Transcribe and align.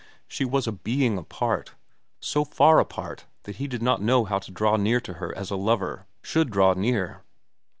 She 0.27 0.45
was 0.45 0.65
a 0.65 0.71
being 0.71 1.19
apart, 1.19 1.75
so 2.19 2.43
far 2.43 2.79
apart 2.79 3.27
that 3.43 3.57
he 3.57 3.67
did 3.67 3.83
not 3.83 4.01
know 4.01 4.25
how 4.25 4.39
to 4.39 4.49
draw 4.49 4.75
near 4.75 4.99
to 4.99 5.13
her 5.21 5.31
as 5.37 5.51
a 5.51 5.55
lover 5.55 6.07
should 6.23 6.49
draw 6.49 6.73
near. 6.73 7.21